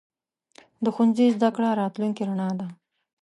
د 0.83 0.85
ښوونځي 0.95 1.25
زده 1.35 1.49
کړه 1.55 1.69
راتلونکې 1.81 2.23
رڼا 2.29 2.49
ده. 2.59 2.67